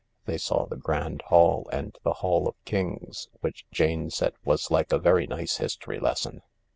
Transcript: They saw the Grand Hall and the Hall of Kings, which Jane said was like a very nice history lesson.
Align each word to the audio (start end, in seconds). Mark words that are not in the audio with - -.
They 0.25 0.39
saw 0.39 0.65
the 0.65 0.77
Grand 0.77 1.21
Hall 1.27 1.69
and 1.71 1.95
the 2.01 2.13
Hall 2.25 2.47
of 2.47 2.55
Kings, 2.65 3.27
which 3.41 3.67
Jane 3.69 4.09
said 4.09 4.33
was 4.43 4.71
like 4.71 4.91
a 4.91 4.97
very 4.97 5.27
nice 5.27 5.57
history 5.57 5.99
lesson. 5.99 6.41